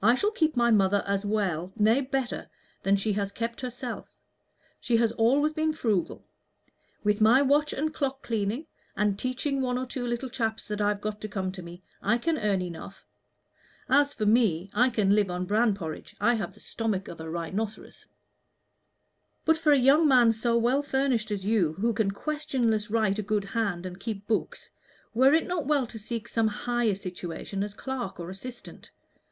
[0.00, 2.48] "I shall keep my mother as well nay, better
[2.82, 4.16] than she has kept herself.
[4.80, 6.24] She has always been frugal.
[7.02, 8.66] With my watch and clock cleaning,
[8.96, 12.18] and teaching one or two little chaps that I've got to come to me, I
[12.18, 13.04] can earn enough.
[13.88, 16.14] As for me, I can live on bran porridge.
[16.20, 18.06] I have the stomach of a rhinoceros."
[19.44, 23.22] "But for a young man so well furnished as you, who can questionless write a
[23.22, 24.68] good hand and keep books,
[25.12, 28.90] were it not well to seek some higher situation as clerk or assistant?